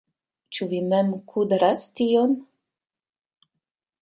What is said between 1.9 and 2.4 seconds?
tion?